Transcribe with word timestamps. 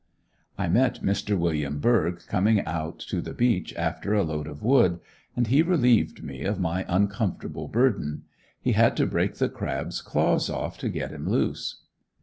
I 0.57 0.67
met 0.67 1.03
Mr. 1.03 1.37
William 1.37 1.77
Berge 1.77 2.25
coming 2.25 2.65
out 2.65 2.97
to 3.01 3.21
the 3.21 3.35
beach 3.35 3.71
after 3.75 4.15
a 4.15 4.23
load 4.23 4.47
of 4.47 4.63
wood, 4.63 4.99
and 5.35 5.45
he 5.45 5.61
relieved 5.61 6.23
me 6.23 6.41
of 6.41 6.59
my 6.59 6.85
uncomfortable 6.87 7.67
burden. 7.67 8.23
He 8.59 8.71
had 8.71 8.97
to 8.97 9.05
break 9.05 9.35
the 9.35 9.47
crabs 9.47 10.01
claws 10.01 10.49
off 10.49 10.79
to 10.79 10.89
get 10.89 11.11
him 11.11 11.29
loose. 11.29 11.83